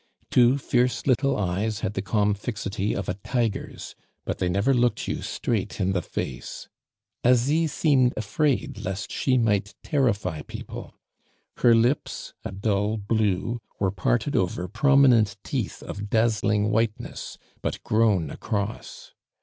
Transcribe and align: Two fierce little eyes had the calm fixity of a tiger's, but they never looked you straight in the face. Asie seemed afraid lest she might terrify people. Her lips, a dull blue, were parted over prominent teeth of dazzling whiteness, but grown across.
Two 0.31 0.57
fierce 0.57 1.05
little 1.05 1.37
eyes 1.37 1.81
had 1.81 1.93
the 1.93 2.01
calm 2.01 2.33
fixity 2.33 2.95
of 2.95 3.07
a 3.07 3.13
tiger's, 3.13 3.93
but 4.25 4.39
they 4.39 4.49
never 4.49 4.73
looked 4.73 5.07
you 5.07 5.21
straight 5.21 5.79
in 5.79 5.91
the 5.91 6.01
face. 6.01 6.67
Asie 7.23 7.67
seemed 7.67 8.15
afraid 8.17 8.79
lest 8.79 9.11
she 9.11 9.37
might 9.37 9.75
terrify 9.83 10.41
people. 10.41 10.95
Her 11.57 11.75
lips, 11.75 12.33
a 12.43 12.51
dull 12.51 12.97
blue, 12.97 13.59
were 13.79 13.91
parted 13.91 14.35
over 14.35 14.67
prominent 14.67 15.37
teeth 15.43 15.83
of 15.83 16.09
dazzling 16.09 16.71
whiteness, 16.71 17.37
but 17.61 17.83
grown 17.83 18.31
across. 18.31 19.13